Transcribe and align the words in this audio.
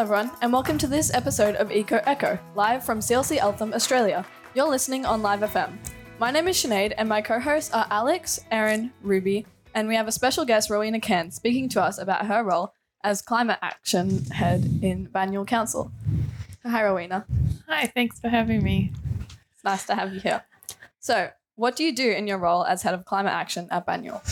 everyone, 0.00 0.30
and 0.40 0.50
welcome 0.50 0.78
to 0.78 0.86
this 0.86 1.12
episode 1.12 1.56
of 1.56 1.70
Eco 1.70 2.00
Echo, 2.06 2.38
live 2.54 2.82
from 2.82 3.00
CLC 3.00 3.36
Eltham, 3.36 3.74
Australia. 3.74 4.24
You're 4.54 4.66
listening 4.66 5.04
on 5.04 5.20
Live 5.20 5.40
FM. 5.40 5.76
My 6.18 6.30
name 6.30 6.48
is 6.48 6.56
Sinead, 6.56 6.94
and 6.96 7.06
my 7.06 7.20
co 7.20 7.38
hosts 7.38 7.70
are 7.74 7.86
Alex, 7.90 8.40
Erin, 8.50 8.94
Ruby, 9.02 9.44
and 9.74 9.86
we 9.86 9.96
have 9.96 10.08
a 10.08 10.12
special 10.12 10.46
guest, 10.46 10.70
Rowena 10.70 11.00
Cairns, 11.00 11.34
speaking 11.34 11.68
to 11.68 11.82
us 11.82 11.98
about 11.98 12.24
her 12.24 12.42
role 12.42 12.72
as 13.04 13.20
Climate 13.20 13.58
Action 13.60 14.24
Head 14.30 14.64
in 14.80 15.06
Banyule 15.06 15.46
Council. 15.46 15.92
Hi, 16.64 16.82
Rowena. 16.82 17.26
Hi, 17.68 17.84
thanks 17.88 18.18
for 18.18 18.30
having 18.30 18.64
me. 18.64 18.94
It's 19.52 19.64
nice 19.64 19.84
to 19.84 19.94
have 19.94 20.14
you 20.14 20.20
here. 20.20 20.42
So, 20.98 21.28
what 21.56 21.76
do 21.76 21.84
you 21.84 21.94
do 21.94 22.10
in 22.10 22.26
your 22.26 22.38
role 22.38 22.64
as 22.64 22.80
Head 22.80 22.94
of 22.94 23.04
Climate 23.04 23.34
Action 23.34 23.68
at 23.70 23.86
Banyule? 23.86 24.22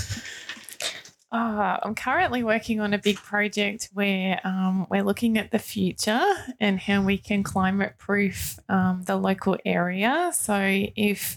Uh, 1.31 1.77
I'm 1.83 1.95
currently 1.95 2.43
working 2.43 2.81
on 2.81 2.95
a 2.95 2.99
big 2.99 3.17
project 3.17 3.91
where 3.93 4.41
um, 4.45 4.87
we're 4.89 5.03
looking 5.03 5.37
at 5.37 5.51
the 5.51 5.59
future 5.59 6.25
and 6.59 6.81
how 6.81 7.03
we 7.03 7.19
can 7.19 7.43
climate 7.43 7.95
proof 7.99 8.59
um, 8.71 9.03
the 9.05 9.17
local 9.17 9.59
area. 9.67 10.31
So, 10.35 10.57
if 10.97 11.37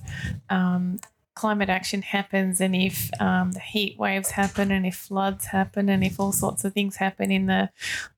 um, 0.50 1.00
climate 1.34 1.70
action 1.70 2.02
happens 2.02 2.60
and 2.60 2.76
if 2.76 3.10
um, 3.22 3.54
the 3.54 3.60
heat 3.60 3.98
waves 3.98 4.32
happen 4.32 4.70
and 4.70 4.86
if 4.86 4.96
floods 4.96 5.46
happen 5.46 5.88
and 5.88 6.04
if 6.04 6.20
all 6.20 6.34
sorts 6.34 6.66
of 6.66 6.74
things 6.74 6.98
happen 6.98 7.32
in 7.32 7.46
the 7.46 7.70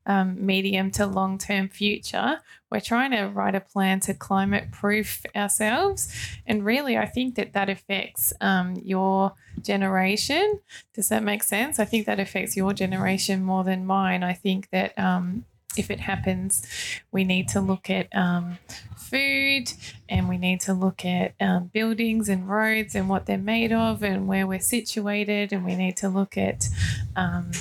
um, 0.05 0.44
medium 0.44 0.89
to 0.91 1.05
long 1.05 1.38
term 1.38 1.70
future, 1.70 2.39
we're 2.72 2.80
trying 2.80 3.12
to 3.12 3.26
write 3.26 3.55
a 3.55 3.62
plan 3.62 3.99
to 4.02 4.13
climate 4.13 4.72
proof 4.72 5.22
ourselves. 5.36 6.12
And 6.48 6.66
really, 6.66 6.98
I 6.98 7.05
think 7.05 7.36
that 7.36 7.53
that 7.53 7.70
affects 7.70 8.34
um, 8.41 8.76
your 8.84 9.34
generation. 9.61 10.59
Does 10.94 11.09
that 11.09 11.23
make 11.23 11.44
sense? 11.44 11.80
I 11.80 11.86
think 11.86 12.08
that 12.08 12.20
affects 12.20 12.58
your 12.58 12.73
generation 12.73 13.44
more 13.44 13.64
than 13.64 13.86
mine. 13.86 14.23
I 14.23 14.33
think 14.33 14.70
that 14.72 14.98
um, 14.98 15.45
if 15.78 15.92
it 15.92 16.00
happens, 16.02 16.66
we 17.12 17.24
need 17.24 17.48
to 17.50 17.62
look 17.62 17.90
at 17.90 18.14
um, 18.16 18.58
food 18.98 19.72
and 20.10 20.28
we 20.28 20.38
need 20.38 20.60
to 20.62 20.74
look 20.74 21.06
at 21.06 21.34
um, 21.40 21.70
buildings 21.74 22.30
and 22.30 22.50
roads 22.50 22.96
and 22.96 23.10
what 23.10 23.26
they're 23.26 23.38
made 23.38 23.72
of 23.72 24.04
and 24.04 24.28
where 24.28 24.48
we're 24.48 24.60
situated. 24.60 25.54
And 25.54 25.66
we 25.66 25.76
need 25.76 25.98
to 25.98 26.10
look 26.10 26.38
at 26.38 26.68
um, 27.16 27.52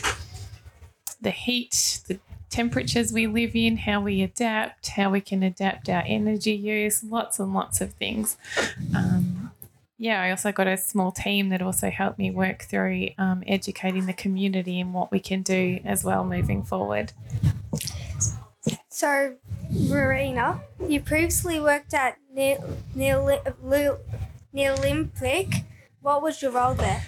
the 1.21 1.31
heat, 1.31 2.01
the 2.09 2.19
temperatures 2.49 3.13
we 3.13 3.27
live 3.27 3.57
in, 3.57 3.79
how 3.79 4.01
we 4.01 4.23
adapt, 4.23 4.89
how 4.89 5.11
we 5.11 5.21
can 5.21 5.43
adapt 5.43 5.89
our 5.89 6.05
energy 6.07 6.53
use, 6.53 7.03
lots 7.03 7.39
and 7.39 7.53
lots 7.55 7.81
of 7.81 7.95
things. 7.95 8.37
Um, 8.95 9.51
yeah, 9.99 10.21
I 10.21 10.31
also 10.31 10.51
got 10.53 10.67
a 10.67 10.77
small 10.77 11.13
team 11.13 11.51
that 11.51 11.63
also 11.63 11.89
helped 11.89 12.19
me 12.19 12.31
work 12.31 12.63
through 12.63 13.11
um, 13.19 13.45
educating 13.47 14.07
the 14.07 14.13
community 14.13 14.81
and 14.81 14.93
what 14.93 15.13
we 15.13 15.21
can 15.21 15.43
do 15.43 15.81
as 15.85 16.03
well 16.03 16.25
moving 16.25 16.65
forward. 16.65 17.13
So, 19.03 19.35
Marina, 19.69 20.61
you 20.89 21.01
previously 21.01 21.59
worked 21.59 21.93
at 21.93 22.19
Nillumbik. 22.37 23.35
What 26.01 26.23
was 26.23 26.41
your 26.41 26.53
role 26.53 26.75
there? 26.75 27.03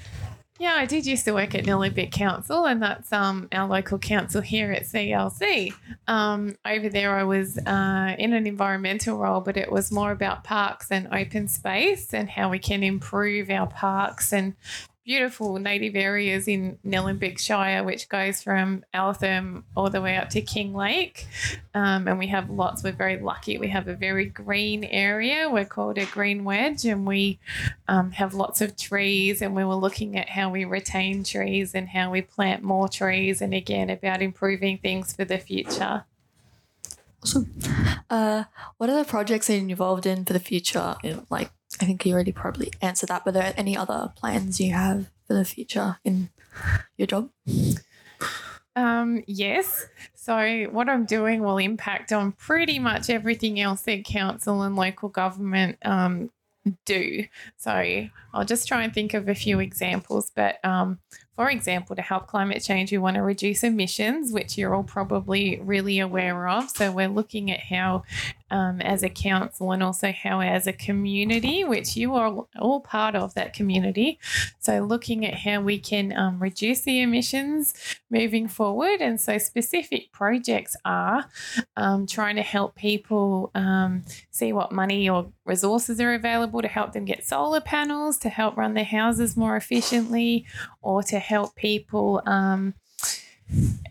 Yeah, 0.59 0.75
I 0.77 0.87
did 0.87 1.07
used 1.07 1.25
to 1.27 1.33
work 1.33 1.55
at 1.55 1.67
Nillumbik 1.67 2.11
Council, 2.11 2.67
and 2.67 2.83
that's 2.83 3.13
um, 3.13 3.49
our 3.53 3.69
local 3.69 4.01
council 4.01 4.41
here 4.41 4.73
at 4.73 4.87
CLC. 4.87 5.73
Um, 6.09 6.57
over 6.67 6.89
there, 6.89 7.17
I 7.17 7.23
was 7.23 7.59
uh, 7.59 8.17
in 8.19 8.33
an 8.33 8.49
environmental 8.49 9.17
role, 9.17 9.41
but 9.41 9.57
it 9.57 9.71
was 9.71 9.93
more 9.93 10.11
about 10.11 10.43
parks 10.43 10.91
and 10.91 11.07
open 11.15 11.47
space 11.47 12.13
and 12.13 12.29
how 12.29 12.51
we 12.51 12.59
can 12.59 12.83
improve 12.83 13.51
our 13.51 13.69
parks 13.69 14.33
and 14.33 14.57
beautiful 15.05 15.59
native 15.59 15.95
areas 15.95 16.49
in 16.49 16.79
Nillumbik 16.85 17.39
Shire, 17.39 17.85
which 17.85 18.09
goes 18.09 18.43
from 18.43 18.85
Eltham 18.95 19.65
all 19.77 19.91
the 19.91 20.01
way 20.01 20.17
up 20.17 20.31
to 20.31 20.41
Kinglake. 20.41 21.27
Um, 21.75 22.09
and 22.09 22.19
we 22.19 22.29
have 22.29 22.49
lots, 22.49 22.83
we're 22.83 22.93
very 22.93 23.21
lucky. 23.21 23.59
We 23.59 23.69
have 23.69 23.87
a 23.87 23.95
very 23.95 24.27
green 24.27 24.85
area. 24.85 25.51
We're 25.51 25.67
called 25.67 25.99
a 25.99 26.07
green 26.07 26.45
wedge, 26.45 26.87
and 26.87 27.07
we 27.07 27.39
um, 27.87 28.13
have 28.13 28.33
lots 28.33 28.63
of 28.63 28.77
trees. 28.77 29.43
And 29.43 29.55
we 29.55 29.65
were 29.65 29.75
looking 29.75 30.17
at 30.19 30.31
how 30.31 30.49
we 30.51 30.65
retain 30.65 31.23
trees 31.23 31.75
and 31.75 31.89
how 31.89 32.11
we 32.11 32.23
plant 32.23 32.63
more 32.63 32.89
trees, 32.89 33.43
and 33.43 33.53
again, 33.53 33.91
about 33.91 34.23
improving 34.23 34.79
things 34.79 35.13
for 35.13 35.27
the 35.27 35.39
future. 35.39 36.05
Awesome. 37.23 37.55
Uh, 38.11 38.45
what 38.77 38.91
are 38.91 38.99
the 38.99 39.09
projects 39.09 39.47
that 39.47 39.55
you're 39.55 39.69
involved 39.69 40.07
in 40.07 40.25
for 40.25 40.33
the 40.33 40.41
future? 40.41 40.97
Like 41.31 41.51
I 41.81 41.87
think 41.87 42.07
you 42.07 42.15
already 42.15 42.33
probably 42.33 42.73
answered 42.81 43.09
that, 43.09 43.25
but 43.25 43.31
are 43.31 43.41
there 43.41 43.55
any 43.57 43.77
other 43.77 44.13
plans 44.17 44.61
you 44.61 44.73
have 44.73 45.11
for 45.27 45.35
the 45.35 45.45
future 45.45 45.99
in 46.05 46.31
your 46.97 47.07
job? 47.07 47.31
Um, 48.77 49.23
yes. 49.27 49.87
So, 50.15 50.65
what 50.71 50.89
I'm 50.89 51.05
doing 51.05 51.43
will 51.43 51.59
impact 51.59 52.13
on 52.13 52.33
pretty 52.33 52.79
much 52.79 53.09
everything 53.09 53.61
else 53.61 53.83
that 53.83 54.05
council 54.05 54.63
and 54.63 54.75
local 54.75 55.09
government 55.09 55.79
um, 55.85 56.31
do. 56.85 57.25
So, 57.57 58.09
I'll 58.33 58.45
just 58.45 58.67
try 58.67 58.83
and 58.83 58.93
think 58.93 59.15
of 59.15 59.29
a 59.29 59.35
few 59.35 59.61
examples. 59.61 60.33
But 60.35 60.65
um, 60.65 60.99
for 61.37 61.51
example, 61.51 61.95
to 61.95 62.03
help 62.03 62.27
climate 62.27 62.65
change, 62.65 62.91
we 62.91 62.99
want 62.99 63.15
to 63.17 63.23
reduce 63.23 63.63
emissions, 63.63 64.33
which 64.33 64.59
you're 64.59 64.75
all 64.75 64.83
probably 64.83 65.61
really 65.63 66.01
aware 66.01 66.49
of. 66.49 66.71
So, 66.71 66.91
we're 66.91 67.09
looking 67.09 67.53
at 67.53 67.61
how, 67.61 68.03
um, 68.55 68.81
as 68.83 69.03
a 69.03 69.09
council, 69.09 69.73
and 69.73 69.83
also 69.83 70.13
how, 70.13 70.41
as 70.41 70.69
a 70.69 70.73
community, 70.73 71.65
which 71.65 71.97
you 71.97 72.15
are 72.15 72.47
all 72.57 72.81
part 72.81 73.17
of 73.17 73.35
that 73.35 73.53
community. 73.53 74.21
So, 74.61 74.79
looking 74.81 75.27
at 75.27 75.35
how 75.35 75.61
we 75.61 75.77
can 75.81 76.17
um, 76.17 76.39
reduce 76.39 76.83
the 76.83 77.01
emissions 77.01 77.75
moving 78.11 78.47
forward. 78.47 79.01
And 79.01 79.21
so, 79.21 79.39
specific 79.39 80.13
projects 80.13 80.77
are 80.85 81.27
um, 81.77 82.07
trying 82.07 82.37
to 82.37 82.43
help 82.43 82.77
people 82.77 83.51
um, 83.57 84.05
see 84.31 84.53
what 84.53 84.71
money 84.71 85.11
or 85.11 85.33
resources 85.45 86.01
are 86.01 86.15
available 86.15 86.63
to 86.63 86.69
help 86.69 86.93
them 86.93 87.05
get 87.05 87.25
solar 87.25 87.61
panels, 87.61 88.19
to 88.19 88.29
help 88.29 88.57
run 88.57 88.75
their 88.75 88.85
houses 88.85 89.37
more 89.37 89.57
efficiently, 89.57 90.47
or 90.81 91.03
to 91.03 91.19
help 91.19 91.57
people. 91.57 92.23
Um, 92.25 92.75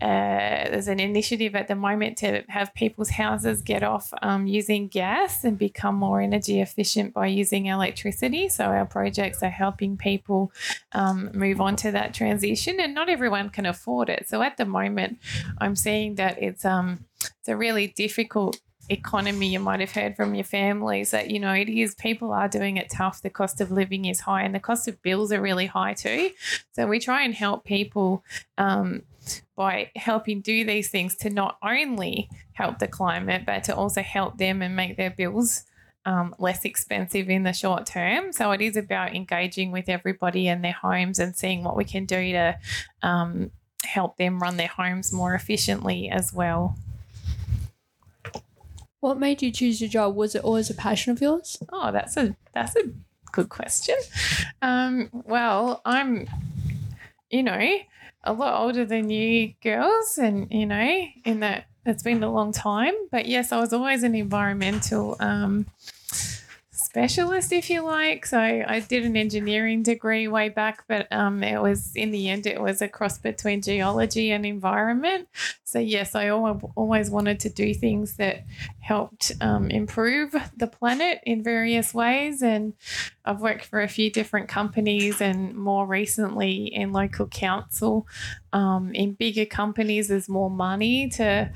uh, 0.00 0.68
there's 0.70 0.88
an 0.88 1.00
initiative 1.00 1.54
at 1.54 1.68
the 1.68 1.74
moment 1.74 2.18
to 2.18 2.42
have 2.48 2.74
people's 2.74 3.10
houses 3.10 3.62
get 3.62 3.82
off 3.82 4.12
um, 4.22 4.46
using 4.46 4.88
gas 4.88 5.44
and 5.44 5.58
become 5.58 5.94
more 5.94 6.20
energy 6.20 6.60
efficient 6.60 7.14
by 7.14 7.26
using 7.26 7.66
electricity. 7.66 8.48
So, 8.48 8.64
our 8.66 8.86
projects 8.86 9.42
are 9.42 9.50
helping 9.50 9.96
people 9.96 10.52
um, 10.92 11.30
move 11.34 11.60
on 11.60 11.76
to 11.76 11.90
that 11.92 12.14
transition, 12.14 12.80
and 12.80 12.94
not 12.94 13.08
everyone 13.08 13.50
can 13.50 13.66
afford 13.66 14.08
it. 14.08 14.28
So, 14.28 14.42
at 14.42 14.56
the 14.56 14.64
moment, 14.64 15.18
I'm 15.58 15.76
seeing 15.76 16.16
that 16.16 16.42
it's, 16.42 16.64
um, 16.64 17.04
it's 17.22 17.48
a 17.48 17.56
really 17.56 17.86
difficult 17.86 18.60
economy 18.90 19.48
you 19.48 19.60
might 19.60 19.80
have 19.80 19.92
heard 19.92 20.14
from 20.14 20.34
your 20.34 20.44
families 20.44 21.10
that 21.10 21.30
you 21.30 21.40
know 21.40 21.52
it 21.52 21.68
is 21.68 21.94
people 21.94 22.32
are 22.32 22.48
doing 22.48 22.76
it 22.76 22.90
tough 22.90 23.22
the 23.22 23.30
cost 23.30 23.60
of 23.60 23.70
living 23.70 24.04
is 24.04 24.20
high 24.20 24.42
and 24.42 24.54
the 24.54 24.60
cost 24.60 24.86
of 24.86 25.00
bills 25.02 25.32
are 25.32 25.40
really 25.40 25.66
high 25.66 25.94
too 25.94 26.30
so 26.72 26.86
we 26.86 26.98
try 26.98 27.22
and 27.22 27.34
help 27.34 27.64
people 27.64 28.22
um, 28.58 29.02
by 29.56 29.90
helping 29.96 30.40
do 30.40 30.64
these 30.64 30.90
things 30.90 31.16
to 31.16 31.30
not 31.30 31.58
only 31.62 32.28
help 32.52 32.78
the 32.78 32.88
climate 32.88 33.42
but 33.46 33.64
to 33.64 33.74
also 33.74 34.02
help 34.02 34.38
them 34.38 34.62
and 34.62 34.76
make 34.76 34.96
their 34.96 35.10
bills 35.10 35.64
um, 36.06 36.34
less 36.38 36.64
expensive 36.64 37.30
in 37.30 37.44
the 37.44 37.52
short 37.52 37.86
term. 37.86 38.32
So 38.32 38.50
it 38.50 38.60
is 38.60 38.76
about 38.76 39.14
engaging 39.14 39.72
with 39.72 39.88
everybody 39.88 40.48
in 40.48 40.62
their 40.62 40.72
homes 40.72 41.18
and 41.18 41.34
seeing 41.34 41.64
what 41.64 41.76
we 41.76 41.84
can 41.84 42.04
do 42.04 42.32
to 42.32 42.58
um, 43.02 43.50
help 43.84 44.16
them 44.16 44.40
run 44.40 44.56
their 44.56 44.68
homes 44.68 45.12
more 45.12 45.34
efficiently 45.34 46.08
as 46.10 46.32
well. 46.32 46.76
What 49.00 49.18
made 49.18 49.42
you 49.42 49.50
choose 49.50 49.80
your 49.80 49.90
job? 49.90 50.14
Was 50.14 50.34
it 50.34 50.44
always 50.44 50.70
a 50.70 50.74
passion 50.74 51.12
of 51.12 51.20
yours? 51.20 51.58
Oh, 51.70 51.92
that's 51.92 52.16
a 52.16 52.34
that's 52.54 52.74
a 52.76 52.84
good 53.32 53.50
question. 53.50 53.96
Um, 54.62 55.10
well, 55.12 55.82
I'm, 55.84 56.26
you 57.28 57.42
know, 57.42 57.78
a 58.24 58.32
lot 58.32 58.60
older 58.60 58.84
than 58.84 59.10
you 59.10 59.54
girls, 59.62 60.18
and 60.18 60.50
you 60.50 60.66
know, 60.66 61.06
in 61.24 61.40
that 61.40 61.66
it's 61.86 62.02
been 62.02 62.22
a 62.22 62.32
long 62.32 62.52
time. 62.52 62.94
But 63.10 63.26
yes, 63.26 63.52
I 63.52 63.60
was 63.60 63.72
always 63.72 64.02
an 64.02 64.14
environmental 64.14 65.16
um, 65.20 65.66
specialist, 66.94 67.52
if 67.52 67.68
you 67.70 67.82
like. 67.82 68.24
So 68.24 68.38
I 68.38 68.78
did 68.86 69.04
an 69.04 69.16
engineering 69.16 69.82
degree 69.82 70.28
way 70.28 70.48
back, 70.48 70.84
but 70.86 71.12
um, 71.12 71.42
it 71.42 71.60
was 71.60 71.90
in 71.96 72.12
the 72.12 72.28
end 72.28 72.46
it 72.46 72.60
was 72.60 72.80
a 72.80 72.86
cross 72.86 73.18
between 73.18 73.62
geology 73.62 74.30
and 74.30 74.46
environment. 74.46 75.26
So 75.64 75.80
yes, 75.80 76.14
I 76.14 76.30
always 76.30 77.10
wanted 77.10 77.40
to 77.40 77.48
do 77.48 77.74
things 77.74 78.14
that 78.18 78.44
helped 78.78 79.32
um, 79.40 79.72
improve 79.72 80.36
the 80.56 80.68
planet 80.68 81.18
in 81.24 81.42
various 81.42 81.92
ways, 81.92 82.42
and 82.42 82.74
I've 83.24 83.40
worked 83.40 83.64
for 83.64 83.82
a 83.82 83.88
few 83.88 84.08
different 84.08 84.48
companies, 84.48 85.20
and 85.20 85.56
more 85.56 85.88
recently 85.88 86.66
in 86.66 86.92
local 86.92 87.26
council. 87.26 88.06
Um, 88.52 88.92
in 88.94 89.14
bigger 89.14 89.46
companies, 89.46 90.06
there's 90.06 90.28
more 90.28 90.50
money 90.50 91.08
to 91.08 91.50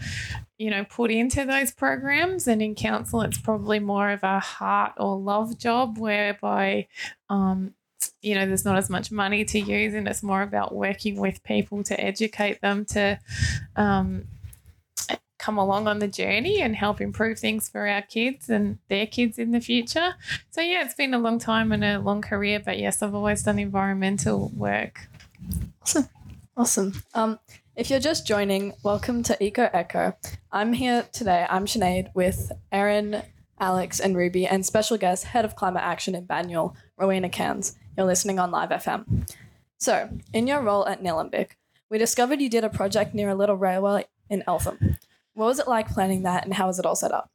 you 0.58 0.70
know, 0.70 0.84
put 0.84 1.10
into 1.10 1.44
those 1.44 1.72
programs. 1.72 2.48
And 2.48 2.60
in 2.60 2.74
council, 2.74 3.22
it's 3.22 3.38
probably 3.38 3.78
more 3.78 4.10
of 4.10 4.22
a 4.22 4.40
heart 4.40 4.92
or 4.96 5.16
love 5.16 5.58
job 5.58 5.98
whereby, 5.98 6.88
um, 7.30 7.74
you 8.20 8.34
know, 8.34 8.46
there's 8.46 8.64
not 8.64 8.76
as 8.76 8.90
much 8.90 9.10
money 9.10 9.44
to 9.44 9.58
use, 9.58 9.94
and 9.94 10.06
it's 10.08 10.22
more 10.22 10.42
about 10.42 10.74
working 10.74 11.20
with 11.20 11.42
people 11.44 11.82
to 11.84 12.00
educate 12.00 12.60
them 12.60 12.84
to, 12.86 13.18
um, 13.76 14.24
come 15.38 15.56
along 15.56 15.86
on 15.86 16.00
the 16.00 16.08
journey 16.08 16.60
and 16.60 16.74
help 16.74 17.00
improve 17.00 17.38
things 17.38 17.68
for 17.68 17.86
our 17.86 18.02
kids 18.02 18.50
and 18.50 18.78
their 18.88 19.06
kids 19.06 19.38
in 19.38 19.52
the 19.52 19.60
future. 19.60 20.14
So 20.50 20.60
yeah, 20.60 20.84
it's 20.84 20.94
been 20.94 21.14
a 21.14 21.18
long 21.18 21.38
time 21.38 21.70
and 21.70 21.84
a 21.84 22.00
long 22.00 22.22
career, 22.22 22.60
but 22.62 22.76
yes, 22.78 23.02
I've 23.02 23.14
always 23.14 23.44
done 23.44 23.60
environmental 23.60 24.50
work. 24.56 25.08
Awesome. 25.80 26.08
Awesome. 26.58 26.92
Um, 27.14 27.38
if 27.76 27.88
you're 27.88 28.00
just 28.00 28.26
joining, 28.26 28.72
welcome 28.82 29.22
to 29.22 29.40
Eco 29.40 29.70
Echo. 29.72 30.16
I'm 30.50 30.72
here 30.72 31.06
today. 31.12 31.46
I'm 31.48 31.66
Sinead 31.66 32.12
with 32.16 32.50
Erin, 32.72 33.22
Alex, 33.60 34.00
and 34.00 34.16
Ruby, 34.16 34.44
and 34.44 34.66
special 34.66 34.98
guest, 34.98 35.22
Head 35.22 35.44
of 35.44 35.54
Climate 35.54 35.84
Action 35.84 36.16
in 36.16 36.26
Banyule, 36.26 36.74
Rowena 36.96 37.28
Cairns. 37.28 37.76
You're 37.96 38.06
listening 38.06 38.40
on 38.40 38.50
Live 38.50 38.70
FM. 38.70 39.30
So, 39.78 40.10
in 40.32 40.48
your 40.48 40.60
role 40.60 40.84
at 40.88 41.00
Nillumbik, 41.00 41.50
we 41.90 41.96
discovered 41.96 42.40
you 42.40 42.50
did 42.50 42.64
a 42.64 42.70
project 42.70 43.14
near 43.14 43.28
a 43.28 43.36
little 43.36 43.56
railway 43.56 44.06
in 44.28 44.42
Eltham. 44.48 44.96
What 45.34 45.44
was 45.44 45.60
it 45.60 45.68
like 45.68 45.88
planning 45.88 46.24
that, 46.24 46.44
and 46.44 46.54
how 46.54 46.66
was 46.66 46.80
it 46.80 46.86
all 46.86 46.96
set 46.96 47.12
up? 47.12 47.30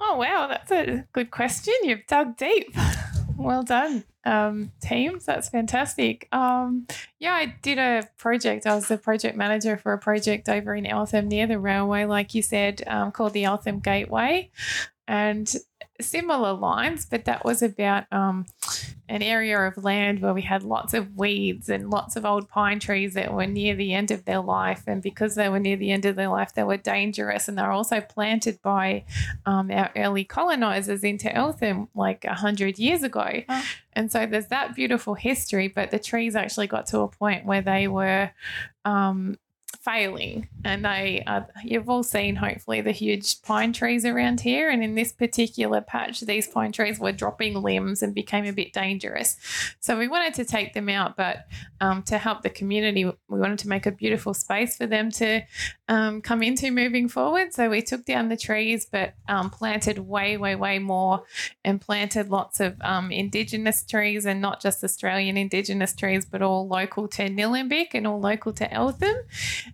Oh, 0.00 0.18
wow, 0.18 0.46
that's 0.46 0.70
a 0.70 1.04
good 1.10 1.32
question. 1.32 1.74
You've 1.82 2.06
dug 2.06 2.36
deep. 2.36 2.76
Well 3.42 3.62
done, 3.62 4.04
um, 4.24 4.72
teams. 4.80 5.24
That's 5.24 5.48
fantastic. 5.48 6.28
Um, 6.32 6.86
yeah, 7.18 7.34
I 7.34 7.54
did 7.62 7.78
a 7.78 8.08
project. 8.18 8.66
I 8.66 8.74
was 8.74 8.88
the 8.88 8.98
project 8.98 9.36
manager 9.36 9.76
for 9.76 9.92
a 9.92 9.98
project 9.98 10.48
over 10.48 10.74
in 10.74 10.86
Eltham 10.86 11.28
near 11.28 11.46
the 11.46 11.58
railway, 11.58 12.04
like 12.04 12.34
you 12.34 12.42
said, 12.42 12.82
um, 12.86 13.12
called 13.12 13.32
the 13.32 13.44
Eltham 13.44 13.80
Gateway. 13.80 14.50
And 15.08 15.52
similar 16.00 16.52
lines, 16.52 17.06
but 17.06 17.24
that 17.24 17.44
was 17.44 17.62
about 17.62 18.04
um, 18.12 18.46
an 19.12 19.20
area 19.22 19.60
of 19.60 19.76
land 19.84 20.20
where 20.20 20.32
we 20.32 20.40
had 20.40 20.62
lots 20.62 20.94
of 20.94 21.14
weeds 21.16 21.68
and 21.68 21.90
lots 21.90 22.16
of 22.16 22.24
old 22.24 22.48
pine 22.48 22.80
trees 22.80 23.12
that 23.12 23.34
were 23.34 23.46
near 23.46 23.74
the 23.74 23.92
end 23.92 24.10
of 24.10 24.24
their 24.24 24.40
life. 24.40 24.84
And 24.86 25.02
because 25.02 25.34
they 25.34 25.50
were 25.50 25.58
near 25.58 25.76
the 25.76 25.90
end 25.90 26.06
of 26.06 26.16
their 26.16 26.28
life, 26.28 26.54
they 26.54 26.62
were 26.62 26.78
dangerous. 26.78 27.46
And 27.46 27.58
they 27.58 27.62
were 27.62 27.72
also 27.72 28.00
planted 28.00 28.62
by 28.62 29.04
um, 29.44 29.70
our 29.70 29.90
early 29.96 30.24
colonizers 30.24 31.04
into 31.04 31.30
Eltham 31.30 31.88
like 31.94 32.24
100 32.24 32.78
years 32.78 33.02
ago. 33.02 33.42
Oh. 33.46 33.64
And 33.92 34.10
so 34.10 34.24
there's 34.24 34.46
that 34.46 34.74
beautiful 34.74 35.12
history, 35.12 35.68
but 35.68 35.90
the 35.90 35.98
trees 35.98 36.34
actually 36.34 36.66
got 36.66 36.86
to 36.86 37.00
a 37.00 37.08
point 37.08 37.44
where 37.44 37.60
they 37.60 37.88
were. 37.88 38.30
Um, 38.86 39.36
failing. 39.82 40.48
And 40.64 40.84
they 40.84 41.22
uh, 41.26 41.42
you've 41.64 41.88
all 41.88 42.02
seen 42.02 42.36
hopefully 42.36 42.80
the 42.80 42.92
huge 42.92 43.42
pine 43.42 43.72
trees 43.72 44.04
around 44.04 44.40
here. 44.40 44.70
And 44.70 44.82
in 44.82 44.94
this 44.94 45.12
particular 45.12 45.80
patch 45.80 46.20
these 46.20 46.46
pine 46.46 46.72
trees 46.72 46.98
were 46.98 47.12
dropping 47.12 47.60
limbs 47.60 48.02
and 48.02 48.14
became 48.14 48.44
a 48.44 48.52
bit 48.52 48.72
dangerous. 48.72 49.36
So 49.80 49.98
we 49.98 50.08
wanted 50.08 50.34
to 50.34 50.44
take 50.44 50.72
them 50.72 50.88
out 50.88 51.16
but 51.16 51.46
um, 51.80 52.02
to 52.04 52.18
help 52.18 52.42
the 52.42 52.50
community 52.50 53.04
we 53.04 53.38
wanted 53.40 53.58
to 53.60 53.68
make 53.68 53.86
a 53.86 53.92
beautiful 53.92 54.34
space 54.34 54.76
for 54.76 54.86
them 54.86 55.10
to 55.12 55.42
um, 55.92 56.22
come 56.22 56.42
into 56.42 56.70
moving 56.70 57.06
forward 57.06 57.52
so 57.52 57.68
we 57.68 57.82
took 57.82 58.06
down 58.06 58.28
the 58.30 58.36
trees 58.36 58.86
but 58.90 59.12
um, 59.28 59.50
planted 59.50 59.98
way 59.98 60.38
way 60.38 60.54
way 60.54 60.78
more 60.78 61.22
and 61.64 61.82
planted 61.82 62.30
lots 62.30 62.60
of 62.60 62.80
um, 62.80 63.10
indigenous 63.12 63.82
trees 63.82 64.24
and 64.24 64.40
not 64.40 64.60
just 64.60 64.82
australian 64.82 65.36
indigenous 65.36 65.94
trees 65.94 66.24
but 66.24 66.40
all 66.40 66.66
local 66.66 67.06
to 67.06 67.28
nillumbik 67.28 67.88
and 67.92 68.06
all 68.06 68.18
local 68.18 68.54
to 68.54 68.72
eltham 68.72 69.16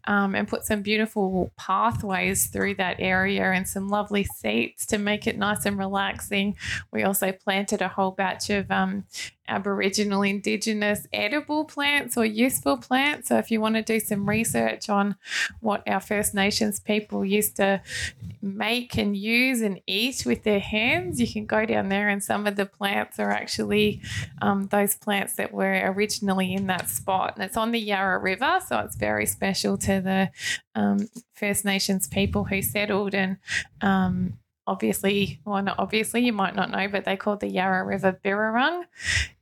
um, 0.08 0.34
and 0.34 0.48
put 0.48 0.64
some 0.64 0.82
beautiful 0.82 1.52
pathways 1.56 2.46
through 2.46 2.74
that 2.74 2.96
area 2.98 3.44
and 3.52 3.68
some 3.68 3.88
lovely 3.88 4.24
seats 4.24 4.86
to 4.86 4.98
make 4.98 5.26
it 5.26 5.38
nice 5.38 5.64
and 5.64 5.78
relaxing. 5.78 6.56
We 6.90 7.02
also 7.02 7.32
planted 7.32 7.82
a 7.82 7.88
whole 7.88 8.10
batch 8.10 8.50
of 8.50 8.70
um, 8.70 9.04
Aboriginal, 9.48 10.22
Indigenous 10.22 11.06
edible 11.12 11.64
plants 11.64 12.16
or 12.16 12.24
useful 12.24 12.76
plants. 12.76 13.28
So, 13.28 13.38
if 13.38 13.50
you 13.50 13.60
want 13.60 13.74
to 13.76 13.82
do 13.82 13.98
some 13.98 14.28
research 14.28 14.88
on 14.88 15.16
what 15.60 15.82
our 15.86 16.00
First 16.00 16.34
Nations 16.34 16.78
people 16.78 17.24
used 17.24 17.56
to 17.56 17.80
make 18.42 18.96
and 18.96 19.16
use 19.16 19.60
and 19.60 19.80
eat 19.86 20.24
with 20.26 20.44
their 20.44 20.60
hands, 20.60 21.20
you 21.20 21.26
can 21.26 21.46
go 21.46 21.64
down 21.64 21.88
there, 21.88 22.08
and 22.08 22.22
some 22.22 22.46
of 22.46 22.56
the 22.56 22.66
plants 22.66 23.18
are 23.18 23.30
actually 23.30 24.00
um, 24.42 24.66
those 24.66 24.94
plants 24.94 25.34
that 25.36 25.52
were 25.52 25.80
originally 25.84 26.52
in 26.54 26.66
that 26.66 26.88
spot. 26.88 27.34
And 27.34 27.44
it's 27.44 27.56
on 27.56 27.72
the 27.72 27.80
Yarra 27.80 28.18
River, 28.18 28.60
so 28.66 28.78
it's 28.80 28.96
very 28.96 29.26
special 29.26 29.78
to 29.78 30.00
the 30.00 30.30
um, 30.74 31.08
First 31.34 31.64
Nations 31.64 32.06
people 32.06 32.44
who 32.44 32.62
settled 32.62 33.14
and 33.14 33.38
um, 33.80 34.38
obviously, 34.68 35.40
well, 35.44 35.62
not 35.62 35.78
obviously, 35.78 36.24
you 36.24 36.32
might 36.32 36.54
not 36.54 36.70
know, 36.70 36.86
but 36.88 37.04
they 37.04 37.16
called 37.16 37.40
the 37.40 37.48
Yarra 37.48 37.84
River 37.84 38.18
Birrarung. 38.24 38.84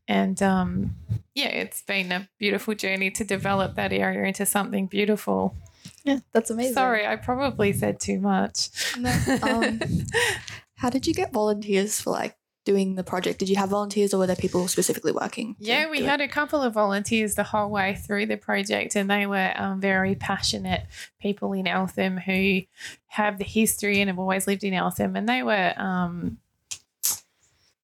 And 0.08 0.41
um, 0.43 0.97
yeah, 1.35 1.49
it's 1.49 1.82
been 1.82 2.12
a 2.12 2.29
beautiful 2.38 2.75
journey 2.75 3.11
to 3.12 3.25
develop 3.25 3.75
that 3.75 3.93
area 3.93 4.25
into 4.25 4.47
something 4.47 4.87
beautiful. 4.87 5.56
Yeah, 6.05 6.20
that's 6.32 6.50
amazing. 6.50 6.75
Sorry, 6.75 7.06
I 7.06 7.17
probably 7.17 7.73
said 7.73 8.00
too 8.00 8.20
much. 8.20 8.69
No, 8.97 9.11
um, 9.43 9.81
how 10.76 10.91
did 10.91 11.06
you 11.06 11.14
get 11.14 11.32
volunteers 11.32 12.00
for 12.00 12.11
like 12.11 12.37
doing 12.64 12.97
the 12.97 13.05
project? 13.05 13.38
Did 13.38 13.49
you 13.49 13.56
have 13.56 13.70
volunteers 13.70 14.12
or 14.12 14.19
were 14.19 14.26
there 14.26 14.37
people 14.37 14.69
specifically 14.69 15.12
working? 15.12 15.56
Yeah, 15.58 15.88
we 15.88 15.99
do 15.99 16.05
it? 16.05 16.08
had 16.08 16.20
a 16.20 16.29
couple 16.29 16.62
of 16.62 16.75
volunteers 16.75 17.35
the 17.35 17.44
whole 17.44 17.70
way 17.70 17.94
through 17.94 18.26
the 18.26 18.37
project, 18.37 18.94
and 18.94 19.11
they 19.11 19.26
were 19.26 19.53
um, 19.56 19.81
very 19.81 20.14
passionate 20.14 20.87
people 21.20 21.53
in 21.53 21.67
Eltham 21.67 22.19
who 22.19 22.62
have 23.06 23.38
the 23.38 23.44
history 23.44 24.00
and 24.00 24.08
have 24.08 24.19
always 24.19 24.47
lived 24.47 24.64
in 24.64 24.75
Eltham. 24.75 25.17
And 25.17 25.29
they 25.29 25.43
were 25.43 25.73
um, 25.76 26.38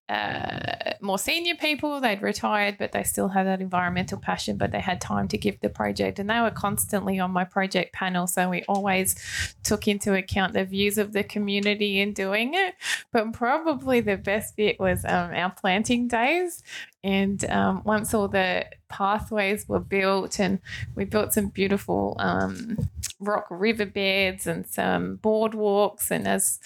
uh, 0.08 0.92
more 1.00 1.18
senior 1.18 1.54
people. 1.54 2.00
They'd 2.00 2.22
retired, 2.22 2.76
but 2.78 2.92
they 2.92 3.02
still 3.02 3.28
had 3.28 3.46
that 3.46 3.60
environmental 3.60 4.18
passion, 4.18 4.56
but 4.56 4.70
they 4.70 4.80
had 4.80 5.00
time 5.00 5.28
to 5.28 5.38
give 5.38 5.60
the 5.60 5.68
project. 5.68 6.18
And 6.18 6.28
they 6.28 6.40
were 6.40 6.50
constantly 6.50 7.18
on 7.18 7.30
my 7.30 7.44
project 7.44 7.92
panel. 7.92 8.26
So 8.26 8.48
we 8.48 8.62
always 8.68 9.16
took 9.62 9.88
into 9.88 10.14
account 10.14 10.52
the 10.52 10.64
views 10.64 10.98
of 10.98 11.12
the 11.12 11.24
community 11.24 12.00
in 12.00 12.12
doing 12.12 12.54
it. 12.54 12.74
But 13.12 13.32
probably 13.32 14.00
the 14.00 14.16
best 14.16 14.56
bit 14.56 14.78
was 14.78 15.04
um, 15.04 15.32
our 15.32 15.50
planting 15.50 16.08
days. 16.08 16.62
And 17.04 17.44
um, 17.50 17.82
once 17.84 18.14
all 18.14 18.28
the 18.28 18.66
pathways 18.88 19.68
were 19.68 19.80
built, 19.80 20.38
and 20.38 20.60
we 20.94 21.04
built 21.04 21.32
some 21.32 21.48
beautiful 21.48 22.14
um, 22.20 22.78
rock 23.18 23.46
riverbeds 23.50 24.46
and 24.46 24.66
some 24.66 25.18
boardwalks. 25.18 26.10
And 26.12 26.28
as 26.28 26.60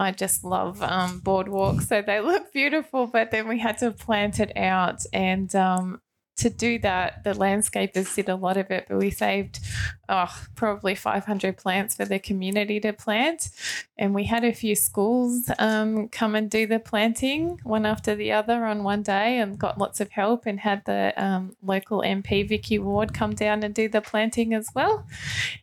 I 0.00 0.12
just 0.12 0.44
love 0.44 0.82
um, 0.82 1.20
boardwalks, 1.20 1.82
so 1.82 2.00
they 2.00 2.20
look 2.20 2.52
beautiful. 2.52 3.06
But 3.06 3.30
then 3.30 3.46
we 3.48 3.58
had 3.58 3.78
to 3.78 3.90
plant 3.90 4.40
it 4.40 4.56
out, 4.56 5.02
and 5.12 5.54
um, 5.54 6.00
to 6.40 6.50
do 6.50 6.78
that, 6.80 7.24
the 7.24 7.32
landscapers 7.32 8.14
did 8.14 8.28
a 8.28 8.34
lot 8.34 8.56
of 8.56 8.70
it, 8.70 8.86
but 8.88 8.98
we 8.98 9.10
saved 9.10 9.60
oh, 10.08 10.34
probably 10.54 10.94
500 10.94 11.56
plants 11.56 11.94
for 11.94 12.04
the 12.04 12.18
community 12.18 12.80
to 12.80 12.92
plant. 12.92 13.50
And 13.96 14.14
we 14.14 14.24
had 14.24 14.44
a 14.44 14.52
few 14.52 14.74
schools 14.74 15.50
um, 15.58 16.08
come 16.08 16.34
and 16.34 16.50
do 16.50 16.66
the 16.66 16.78
planting 16.78 17.60
one 17.62 17.86
after 17.86 18.14
the 18.14 18.32
other 18.32 18.64
on 18.64 18.82
one 18.82 19.02
day 19.02 19.38
and 19.38 19.58
got 19.58 19.78
lots 19.78 20.00
of 20.00 20.10
help 20.10 20.46
and 20.46 20.60
had 20.60 20.84
the 20.86 21.12
um, 21.16 21.56
local 21.62 22.00
MP, 22.00 22.48
Vicky 22.48 22.78
Ward, 22.78 23.14
come 23.14 23.34
down 23.34 23.62
and 23.62 23.74
do 23.74 23.88
the 23.88 24.00
planting 24.00 24.52
as 24.54 24.68
well. 24.74 25.06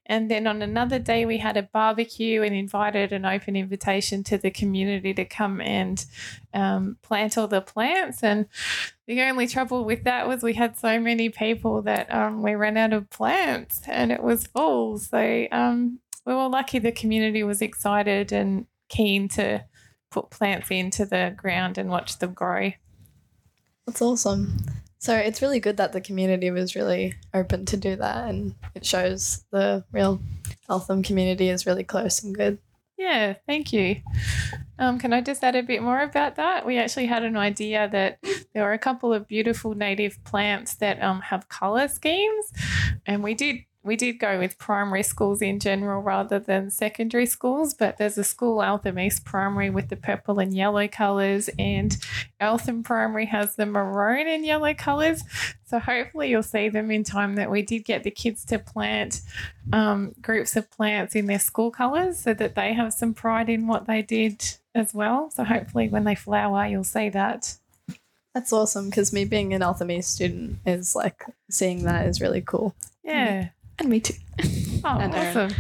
And 0.06 0.32
then 0.32 0.48
on 0.48 0.62
another 0.62 1.00
day, 1.00 1.26
we 1.26 1.40
had 1.40 1.58
a 1.58 1.64
barbecue 1.64 2.42
and 2.44 2.56
invited 2.56 3.12
an 3.12 3.26
open 3.26 3.56
invitation 3.56 4.24
to 4.26 4.38
the 4.38 4.52
community 4.52 5.14
to 5.14 5.26
come 5.26 5.60
and 5.60 6.06
um, 6.54 6.98
plant 7.02 7.38
all 7.38 7.48
the 7.48 7.62
plants. 7.62 8.24
And 8.24 8.48
the 9.08 9.22
only 9.22 9.48
trouble 9.48 9.86
with 9.86 10.04
that 10.04 10.28
was 10.28 10.44
we 10.44 10.54
had 10.54 10.78
so 10.78 11.00
many 11.00 11.30
people 11.30 11.82
that 11.84 12.14
um, 12.14 12.42
we 12.42 12.56
ran 12.56 12.78
out 12.78 12.94
of 12.94 13.10
plants 13.10 13.82
and 13.88 14.12
it 14.12 14.24
was 14.24 14.48
full. 14.48 15.00
So 15.00 15.48
um, 15.52 16.00
we 16.26 16.34
were 16.34 16.48
lucky 16.48 16.80
the 16.80 16.92
community 16.92 17.44
was 17.44 17.62
excited 17.62 18.32
and 18.32 18.66
keen 18.90 19.28
to 19.30 19.64
put 20.12 20.30
plants 20.30 20.72
into 20.72 21.06
the 21.06 21.34
ground 21.36 21.78
and 21.78 21.90
watch 21.90 22.20
them 22.20 22.34
grow. 22.34 22.72
That's 23.86 24.02
awesome. 24.02 24.58
So 25.00 25.16
it's 25.16 25.42
really 25.42 25.60
good 25.60 25.78
that 25.78 25.94
the 25.94 26.02
community 26.02 26.52
was 26.52 26.76
really 26.76 27.14
open 27.34 27.66
to 27.66 27.78
do 27.78 27.96
that, 27.98 28.30
and 28.30 28.56
it 28.74 28.86
shows 28.86 29.46
the 29.52 29.86
real 29.92 30.20
Eltham 30.70 31.04
community 31.04 31.50
is 31.50 31.66
really 31.66 31.84
close 31.84 32.24
and 32.24 32.36
good. 32.36 32.58
Yeah, 32.98 33.36
thank 33.46 33.72
you. 33.74 34.02
Um, 34.80 35.00
can 35.00 35.14
I 35.14 35.22
just 35.22 35.44
add 35.44 35.56
a 35.56 35.64
bit 35.64 35.82
more 35.82 36.02
about 36.02 36.36
that? 36.36 36.66
We 36.66 36.78
actually 36.78 37.06
had 37.06 37.24
an 37.24 37.38
idea 37.38 37.88
that 37.92 38.20
there 38.54 38.64
were 38.64 38.74
a 38.74 38.80
couple 38.80 39.14
of 39.14 39.28
beautiful 39.28 39.74
native 39.76 40.24
plants 40.24 40.76
that 40.76 41.02
um, 41.02 41.22
have 41.22 41.48
colour 41.50 41.88
schemes, 41.88 42.52
and 43.06 43.24
we 43.24 43.34
did 43.34 43.58
we 43.84 43.96
did 43.96 44.20
go 44.20 44.38
with 44.38 44.58
primary 44.58 45.04
schools 45.04 45.42
in 45.42 45.60
general 45.60 46.02
rather 46.02 46.40
than 46.40 46.70
secondary 46.70 47.26
schools. 47.26 47.74
But 47.74 47.98
there's 47.98 48.18
a 48.18 48.24
school, 48.24 48.62
Eltham 48.62 49.00
East 49.00 49.24
Primary, 49.24 49.70
with 49.70 49.90
the 49.90 49.96
purple 49.96 50.40
and 50.40 50.56
yellow 50.56 50.88
colours, 50.88 51.50
and 51.58 51.96
Eltham 52.40 52.84
Primary 52.84 53.26
has 53.26 53.56
the 53.56 53.66
maroon 53.66 54.28
and 54.28 54.46
yellow 54.46 54.74
colours. 54.74 55.24
So 55.66 55.80
hopefully 55.80 56.30
you'll 56.30 56.44
see 56.44 56.70
them 56.70 56.92
in 56.92 57.04
time 57.04 57.36
that 57.36 57.52
we 57.52 57.62
did 57.62 57.86
get 57.86 58.04
the 58.04 58.12
kids 58.12 58.46
to 58.46 58.60
plant 58.60 59.22
um, 59.72 60.14
groups 60.22 60.56
of 60.56 60.70
plants 60.70 61.16
in 61.16 61.26
their 61.28 61.40
school 61.40 61.72
colours 61.72 62.20
so 62.20 62.34
that 62.34 62.56
they 62.56 62.74
have 62.74 62.94
some 62.94 63.14
pride 63.14 63.50
in 63.50 63.68
what 63.68 63.88
they 63.88 64.02
did 64.02 64.44
as 64.76 64.94
well. 64.94 65.30
So 65.32 65.44
hopefully 65.44 65.90
when 65.90 66.04
they 66.04 66.16
flower, 66.16 66.68
you'll 66.68 66.84
see 66.84 67.10
that. 67.10 67.58
That's 68.34 68.54
awesome 68.54 68.90
because 68.90 69.12
me 69.12 69.26
being 69.26 69.54
an 69.54 69.64
Eltham 69.64 69.90
East 69.90 70.14
student 70.14 70.60
is 70.66 70.96
like 70.96 71.26
seeing 71.50 71.84
that 71.84 72.06
is 72.06 72.22
really 72.22 72.42
cool. 72.42 72.76
Yeah. 73.04 73.50
And 73.80 73.90
me 73.90 74.00
too. 74.00 74.16
Oh, 74.84 74.98
And 75.00 75.14
awesome. 75.14 75.52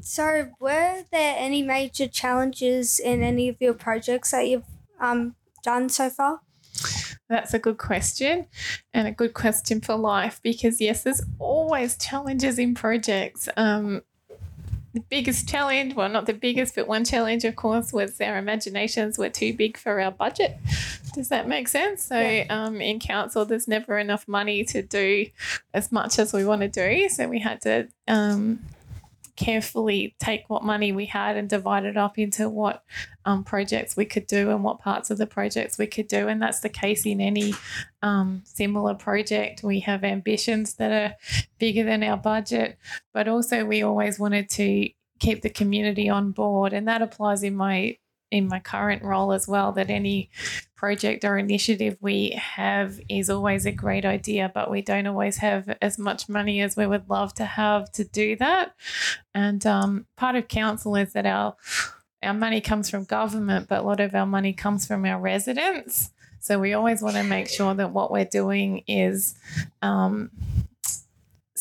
So, 0.00 0.50
were 0.58 1.04
there 1.10 1.36
any 1.38 1.62
major 1.62 2.08
challenges 2.08 2.98
in 2.98 3.22
any 3.22 3.48
of 3.48 3.56
your 3.60 3.74
projects 3.74 4.32
that 4.32 4.48
you've 4.48 4.64
um, 4.98 5.36
done 5.62 5.88
so 5.88 6.10
far? 6.10 6.40
That's 7.28 7.54
a 7.54 7.58
good 7.58 7.78
question 7.78 8.46
and 8.92 9.08
a 9.08 9.12
good 9.12 9.32
question 9.32 9.80
for 9.80 9.96
life 9.96 10.40
because, 10.42 10.80
yes, 10.80 11.02
there's 11.02 11.22
always 11.38 11.96
challenges 11.96 12.58
in 12.58 12.74
projects. 12.74 13.48
Um, 13.56 14.02
the 14.94 15.00
biggest 15.00 15.48
challenge, 15.48 15.94
well, 15.94 16.08
not 16.08 16.26
the 16.26 16.34
biggest, 16.34 16.74
but 16.74 16.86
one 16.86 17.04
challenge, 17.04 17.44
of 17.44 17.56
course, 17.56 17.92
was 17.92 18.20
our 18.20 18.36
imaginations 18.38 19.16
were 19.18 19.30
too 19.30 19.54
big 19.54 19.76
for 19.78 20.00
our 20.00 20.10
budget. 20.10 20.58
Does 21.14 21.28
that 21.30 21.48
make 21.48 21.68
sense? 21.68 22.02
So, 22.02 22.18
Yeah. 22.20 22.44
um, 22.50 22.80
in 22.80 22.98
council, 23.00 23.44
there's 23.44 23.66
never 23.68 23.98
enough 23.98 24.28
money 24.28 24.64
to 24.64 24.82
do 24.82 25.26
as 25.72 25.90
much 25.92 26.18
as 26.18 26.32
we 26.32 26.44
want 26.44 26.60
to 26.62 26.68
do. 26.68 27.08
So, 27.08 27.28
we 27.28 27.38
had 27.40 27.60
to 27.62 27.88
um, 28.06 28.60
carefully 29.36 30.14
take 30.18 30.44
what 30.48 30.62
money 30.62 30.92
we 30.92 31.06
had 31.06 31.36
and 31.36 31.48
divide 31.48 31.84
it 31.84 31.96
up 31.96 32.18
into 32.18 32.48
what 32.48 32.84
um, 33.24 33.44
projects 33.44 33.96
we 33.96 34.04
could 34.04 34.26
do 34.26 34.50
and 34.50 34.62
what 34.62 34.80
parts 34.80 35.10
of 35.10 35.18
the 35.18 35.26
projects 35.26 35.78
we 35.78 35.86
could 35.86 36.08
do. 36.08 36.28
And 36.28 36.40
that's 36.40 36.60
the 36.60 36.68
case 36.68 37.06
in 37.06 37.20
any 37.20 37.54
um, 38.02 38.42
similar 38.44 38.94
project. 38.94 39.62
We 39.62 39.80
have 39.80 40.04
ambitions 40.04 40.74
that 40.74 40.92
are 40.92 41.16
bigger 41.58 41.84
than 41.84 42.02
our 42.02 42.16
budget, 42.16 42.78
but 43.12 43.28
also 43.28 43.64
we 43.64 43.82
always 43.82 44.18
wanted 44.18 44.50
to 44.50 44.88
keep 45.18 45.42
the 45.42 45.50
community 45.50 46.08
on 46.08 46.32
board. 46.32 46.72
And 46.72 46.86
that 46.88 47.02
applies 47.02 47.42
in 47.42 47.54
my 47.54 47.96
in 48.30 48.48
my 48.48 48.58
current 48.58 49.02
role 49.02 49.30
as 49.32 49.46
well 49.46 49.72
that 49.72 49.90
any 49.90 50.30
project 50.82 51.24
or 51.24 51.38
initiative 51.38 51.96
we 52.00 52.30
have 52.30 53.00
is 53.08 53.30
always 53.30 53.66
a 53.66 53.70
great 53.70 54.04
idea 54.04 54.50
but 54.52 54.68
we 54.68 54.82
don't 54.82 55.06
always 55.06 55.36
have 55.36 55.76
as 55.80 55.96
much 55.96 56.28
money 56.28 56.60
as 56.60 56.76
we 56.76 56.84
would 56.84 57.08
love 57.08 57.32
to 57.32 57.44
have 57.44 57.90
to 57.92 58.02
do 58.02 58.34
that 58.34 58.74
and 59.32 59.64
um, 59.64 60.06
part 60.16 60.34
of 60.34 60.48
council 60.48 60.96
is 60.96 61.12
that 61.12 61.24
our 61.24 61.54
our 62.22 62.34
money 62.34 62.60
comes 62.60 62.88
from 62.88 63.04
government, 63.04 63.68
but 63.68 63.80
a 63.80 63.82
lot 63.82 64.00
of 64.00 64.14
our 64.14 64.26
money 64.26 64.52
comes 64.52 64.86
from 64.86 65.04
our 65.04 65.18
residents. 65.18 66.10
So 66.40 66.58
we 66.58 66.72
always 66.72 67.02
want 67.02 67.16
to 67.16 67.22
make 67.22 67.48
sure 67.48 67.74
that 67.74 67.92
what 67.92 68.10
we're 68.10 68.24
doing 68.24 68.82
is 68.86 69.34
um, 69.80 70.30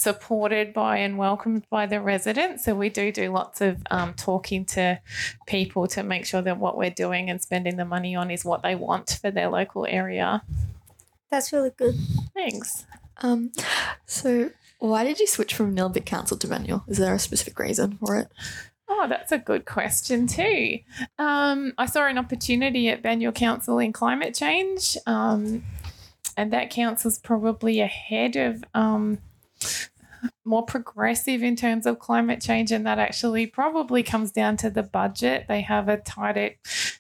supported 0.02 0.74
by 0.74 0.98
and 0.98 1.18
welcomed 1.18 1.66
by 1.70 1.86
the 1.86 2.02
residents. 2.02 2.66
So 2.66 2.74
we 2.74 2.90
do 2.90 3.12
do 3.12 3.32
lots 3.32 3.62
of 3.62 3.82
um, 3.92 4.14
talking 4.16 4.66
to 4.66 5.00
people 5.46 5.88
to 5.88 6.04
make 6.04 6.26
sure 6.26 6.42
that 6.42 6.58
what 6.58 6.78
we're 6.78 6.90
doing 6.90 7.30
and 7.30 7.42
spending 7.42 7.78
the 7.78 7.86
money 7.86 8.16
on 8.16 8.32
is 8.32 8.44
what 8.44 8.64
they 8.64 8.76
want 8.76 9.20
for 9.22 9.32
their 9.32 9.50
local 9.50 9.86
area. 9.88 10.42
That's 11.30 11.54
really 11.54 11.72
good. 11.78 11.96
Thanks. 12.34 12.86
Um, 13.18 13.52
so 14.06 14.50
why 14.80 15.04
did 15.04 15.20
you 15.20 15.28
switch 15.28 15.54
from 15.54 15.76
Nillumbik 15.76 16.06
Council 16.06 16.38
to 16.38 16.48
Banyule? 16.48 16.84
Is 16.90 16.98
there 16.98 17.14
a 17.14 17.20
specific 17.20 17.60
reason 17.60 17.98
for 17.98 18.18
it? 18.18 18.28
Oh, 18.90 19.06
that's 19.08 19.32
a 19.32 19.38
good 19.38 19.66
question 19.66 20.28
too. 20.28 20.80
Um, 21.18 21.74
I 21.78 21.86
saw 21.86 22.08
an 22.08 22.18
opportunity 22.18 22.90
at 22.90 23.02
Banyule 23.04 23.34
Council 23.34 23.80
in 23.80 23.94
climate 23.94 24.36
change, 24.36 24.98
um, 25.06 25.64
and 26.36 26.52
that 26.52 26.72
council's 26.72 27.20
probably 27.20 27.80
ahead 27.80 28.36
of 28.36 28.64
um, 28.74 29.20
more 30.44 30.64
progressive 30.64 31.44
in 31.44 31.56
terms 31.56 31.86
of 31.86 32.00
climate 32.00 32.42
change, 32.42 32.72
and 32.72 32.86
that 32.86 33.00
actually 33.00 33.46
probably 33.46 34.04
comes 34.04 34.32
down 34.32 34.58
to 34.58 34.70
the 34.70 34.84
budget. 34.84 35.46
They 35.48 35.62
have 35.62 35.88
a 35.88 35.98
tighter, 35.98 36.56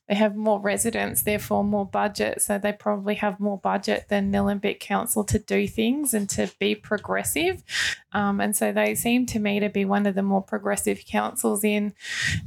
they 0.07 0.15
have 0.15 0.35
more 0.35 0.59
residents, 0.59 1.23
therefore 1.23 1.63
more 1.63 1.85
budget, 1.85 2.41
so 2.41 2.57
they 2.57 2.73
probably 2.73 3.15
have 3.15 3.39
more 3.39 3.57
budget 3.57 4.05
than 4.09 4.31
Nillumbik 4.31 4.79
Council 4.79 5.23
to 5.25 5.39
do 5.39 5.67
things 5.67 6.13
and 6.13 6.29
to 6.29 6.51
be 6.59 6.75
progressive. 6.75 7.63
Um, 8.11 8.39
and 8.39 8.55
so 8.55 8.71
they 8.71 8.95
seem 8.95 9.25
to 9.27 9.39
me 9.39 9.59
to 9.59 9.69
be 9.69 9.85
one 9.85 10.05
of 10.05 10.15
the 10.15 10.23
more 10.23 10.43
progressive 10.43 11.03
councils 11.05 11.63
in 11.63 11.93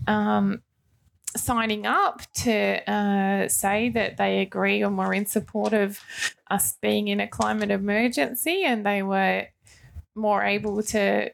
um, 0.06 0.62
signing 1.36 1.86
up 1.86 2.22
to 2.34 2.90
uh, 2.90 3.48
say 3.48 3.88
that 3.90 4.16
they 4.16 4.40
agree 4.40 4.82
or 4.82 4.90
were 4.90 5.12
in 5.12 5.26
support 5.26 5.72
of 5.72 6.00
us 6.50 6.76
being 6.80 7.08
in 7.08 7.20
a 7.20 7.26
climate 7.26 7.70
emergency 7.70 8.62
and 8.64 8.86
they 8.86 9.02
were 9.02 9.46
more 10.14 10.42
able 10.42 10.82
to 10.82 11.30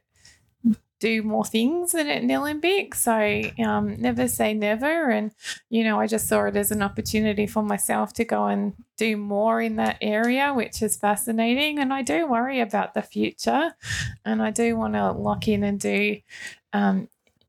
do 1.01 1.23
more 1.23 1.47
things 1.47 1.93
than 1.93 2.09
at 2.09 2.23
Nillumbik. 2.23 2.95
So 2.95 3.65
um, 3.65 3.97
never 4.01 4.29
say 4.29 4.53
never. 4.53 5.11
And, 5.11 5.33
you 5.71 5.83
know, 5.83 5.99
I 5.99 6.07
just 6.07 6.29
saw 6.29 6.45
it 6.45 6.57
as 6.57 6.71
an 6.71 6.83
opportunity 6.83 7.47
for 7.47 7.63
myself 7.63 8.13
to 8.15 8.25
go 8.25 8.45
and 8.45 8.75
do 8.99 9.17
more 9.17 9.63
in 9.63 9.77
that 9.77 9.97
area, 10.03 10.53
which 10.53 10.83
is 10.83 10.99
fascinating. 10.99 11.79
And 11.79 11.93
I 11.93 12.03
do 12.03 12.27
worry 12.27 12.61
about 12.61 12.93
the 12.93 13.01
future. 13.01 13.75
And 14.27 14.43
I 14.43 14.51
do 14.51 14.77
want 14.77 14.93
to 14.93 15.13
lock 15.13 15.49
in 15.49 15.65
and 15.65 15.81
do 15.81 16.19
um, 16.75 17.09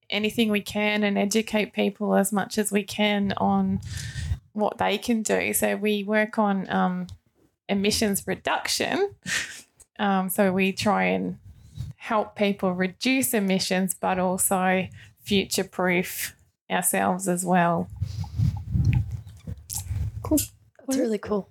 anything 0.10 0.50
we 0.50 0.62
can 0.62 1.04
and 1.04 1.18
educate 1.18 1.74
people 1.74 2.16
as 2.16 2.32
much 2.32 2.58
as 2.58 2.72
we 2.72 2.84
can 2.84 3.34
on 3.36 3.82
what 4.54 4.78
they 4.78 4.98
can 4.98 5.24
do. 5.24 5.54
So 5.54 5.76
we 5.76 6.04
work 6.04 6.40
on 6.40 6.70
um, 6.70 7.08
emissions 7.68 8.26
reduction. 8.26 9.14
Um, 10.02 10.30
so 10.30 10.52
we 10.52 10.74
try 10.74 11.04
and 11.04 11.38
help 11.96 12.36
people 12.36 12.74
reduce 12.74 13.36
emissions, 13.36 13.94
but 13.94 14.18
also 14.18 14.88
future 15.22 15.64
proof 15.64 16.36
ourselves 16.70 17.28
as 17.28 17.46
well. 17.46 17.88
Cool. 20.24 20.40
That's 20.80 20.98
really 20.98 21.20
cool. 21.20 21.48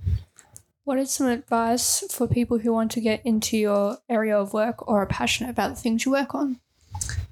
What 0.83 0.99
is 0.99 1.13
some 1.13 1.29
advice 1.29 2.03
for 2.11 2.27
people 2.27 2.59
who 2.59 2.73
want 2.73 2.91
to 2.93 3.01
get 3.01 3.25
into 3.25 3.57
your 3.57 3.99
area 4.09 4.37
of 4.37 4.53
work 4.53 4.89
or 4.89 5.03
are 5.03 5.07
passionate 5.07 5.51
about 5.51 5.77
the 5.77 5.81
things 5.81 6.05
you 6.05 6.11
work 6.11 6.35
on? 6.35 6.59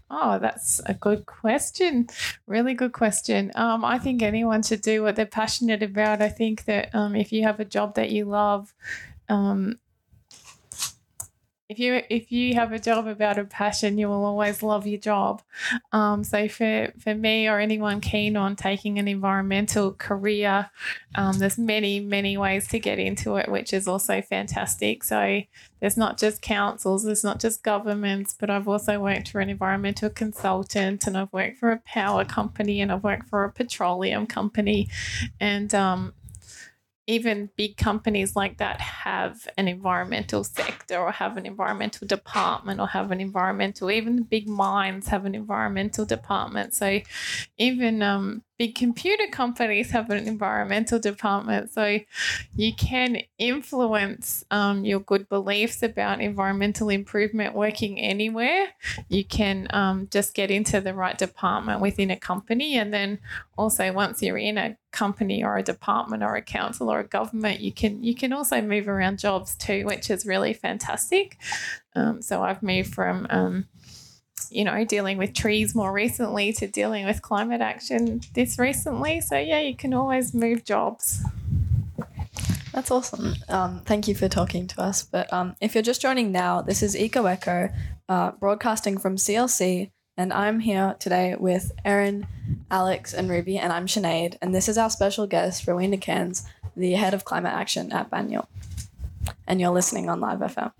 Oh, 0.08 0.38
that's 0.38 0.80
a 0.86 0.94
good 0.94 1.26
question. 1.26 2.06
Really 2.46 2.74
good 2.74 2.92
question. 2.92 3.50
Um, 3.56 3.84
I 3.84 3.98
think 3.98 4.22
anyone 4.22 4.62
should 4.62 4.82
do 4.82 5.02
what 5.02 5.16
they're 5.16 5.26
passionate 5.26 5.82
about. 5.82 6.22
I 6.22 6.28
think 6.28 6.66
that 6.66 6.94
um, 6.94 7.16
if 7.16 7.32
you 7.32 7.42
have 7.42 7.58
a 7.58 7.64
job 7.64 7.96
that 7.96 8.10
you 8.10 8.24
love, 8.24 8.72
um, 9.28 9.80
if 11.68 11.78
you 11.78 12.02
if 12.08 12.32
you 12.32 12.54
have 12.54 12.72
a 12.72 12.78
job 12.78 13.06
about 13.06 13.38
a 13.38 13.44
passion, 13.44 13.98
you 13.98 14.08
will 14.08 14.24
always 14.24 14.62
love 14.62 14.86
your 14.86 14.98
job. 14.98 15.42
Um, 15.92 16.24
so 16.24 16.48
for 16.48 16.92
for 16.98 17.14
me 17.14 17.46
or 17.46 17.58
anyone 17.58 18.00
keen 18.00 18.38
on 18.38 18.56
taking 18.56 18.98
an 18.98 19.06
environmental 19.06 19.92
career, 19.92 20.70
um, 21.14 21.38
there's 21.38 21.58
many 21.58 22.00
many 22.00 22.38
ways 22.38 22.68
to 22.68 22.78
get 22.78 22.98
into 22.98 23.36
it, 23.36 23.50
which 23.50 23.74
is 23.74 23.86
also 23.86 24.22
fantastic. 24.22 25.04
So 25.04 25.42
there's 25.80 25.98
not 25.98 26.18
just 26.18 26.40
councils, 26.40 27.04
there's 27.04 27.22
not 27.22 27.38
just 27.38 27.62
governments, 27.62 28.34
but 28.38 28.48
I've 28.48 28.66
also 28.66 28.98
worked 28.98 29.28
for 29.30 29.40
an 29.40 29.50
environmental 29.50 30.08
consultant, 30.08 31.06
and 31.06 31.18
I've 31.18 31.32
worked 31.34 31.58
for 31.58 31.70
a 31.70 31.80
power 31.80 32.24
company, 32.24 32.80
and 32.80 32.90
I've 32.90 33.04
worked 33.04 33.28
for 33.28 33.44
a 33.44 33.52
petroleum 33.52 34.26
company, 34.26 34.88
and 35.38 35.74
um, 35.74 36.14
even 37.08 37.48
big 37.56 37.78
companies 37.78 38.36
like 38.36 38.58
that 38.58 38.80
have 38.82 39.48
an 39.56 39.66
environmental 39.66 40.44
sector 40.44 40.98
or 40.98 41.10
have 41.10 41.38
an 41.38 41.46
environmental 41.46 42.06
department 42.06 42.78
or 42.78 42.86
have 42.86 43.10
an 43.10 43.20
environmental 43.20 43.90
even 43.90 44.22
big 44.22 44.46
mines 44.46 45.08
have 45.08 45.24
an 45.24 45.34
environmental 45.34 46.04
department. 46.04 46.74
So 46.74 47.00
even 47.56 48.02
um, 48.02 48.42
big 48.58 48.74
computer 48.74 49.26
companies 49.30 49.92
have 49.92 50.10
an 50.10 50.26
environmental 50.26 50.98
department 50.98 51.70
so 51.70 52.00
you 52.56 52.74
can 52.74 53.22
influence 53.38 54.44
um, 54.50 54.84
your 54.84 54.98
good 54.98 55.28
beliefs 55.28 55.80
about 55.82 56.20
environmental 56.20 56.88
improvement 56.88 57.54
working 57.54 58.00
anywhere. 58.00 58.66
You 59.08 59.24
can 59.24 59.68
um, 59.70 60.08
just 60.10 60.34
get 60.34 60.50
into 60.50 60.80
the 60.80 60.92
right 60.92 61.16
department 61.16 61.80
within 61.80 62.10
a 62.10 62.16
company 62.16 62.76
and 62.76 62.92
then 62.92 63.20
also 63.56 63.92
once 63.92 64.20
you're 64.22 64.36
in 64.36 64.58
a 64.58 64.76
company 64.90 65.44
or 65.44 65.56
a 65.56 65.62
department 65.62 66.24
or 66.24 66.34
a 66.34 66.42
council 66.42 66.90
or 66.90 67.00
a 67.00 67.06
government 67.06 67.60
you 67.60 67.70
can 67.70 68.02
you 68.02 68.14
can 68.14 68.32
also 68.32 68.60
move 68.60 68.88
around 68.88 69.18
jobs 69.18 69.54
too 69.54 69.84
which 69.84 70.10
is 70.10 70.26
really 70.26 70.52
fantastic. 70.52 71.36
Um, 71.94 72.22
so 72.22 72.42
i've 72.42 72.62
moved 72.62 72.94
from 72.94 73.26
um, 73.30 73.66
you 74.50 74.64
know 74.64 74.84
dealing 74.84 75.18
with 75.18 75.34
trees 75.34 75.74
more 75.74 75.92
recently 75.92 76.52
to 76.52 76.66
dealing 76.66 77.04
with 77.06 77.22
climate 77.22 77.60
action 77.60 78.20
this 78.34 78.58
recently 78.58 79.20
so 79.20 79.36
yeah 79.36 79.60
you 79.60 79.74
can 79.74 79.94
always 79.94 80.34
move 80.34 80.64
jobs 80.64 81.22
That's 82.72 82.92
awesome. 82.92 83.34
Um, 83.48 83.80
thank 83.86 84.06
you 84.06 84.14
for 84.14 84.28
talking 84.28 84.68
to 84.68 84.80
us. 84.80 85.02
But 85.02 85.32
um, 85.32 85.56
if 85.60 85.74
you're 85.74 85.82
just 85.82 86.00
joining 86.00 86.30
now, 86.30 86.62
this 86.62 86.80
is 86.80 86.96
Eco 86.96 87.24
Echo, 87.24 87.70
uh, 88.08 88.32
broadcasting 88.32 88.98
from 88.98 89.16
CLC, 89.16 89.90
and 90.16 90.32
I'm 90.32 90.60
here 90.60 90.94
today 91.00 91.34
with 91.36 91.72
Erin, 91.84 92.26
Alex, 92.70 93.14
and 93.14 93.28
Ruby, 93.28 93.58
and 93.58 93.72
I'm 93.72 93.86
Sinead, 93.86 94.36
and 94.40 94.54
this 94.54 94.68
is 94.68 94.78
our 94.78 94.90
special 94.90 95.26
guest, 95.26 95.66
Rowena 95.66 95.96
Cairns, 95.96 96.44
the 96.76 96.92
head 96.92 97.14
of 97.14 97.24
climate 97.24 97.52
action 97.52 97.92
at 97.92 98.10
Banyule, 98.10 98.46
and 99.46 99.60
you're 99.60 99.70
listening 99.70 100.08
on 100.08 100.20
Live 100.20 100.38
FM. 100.38 100.72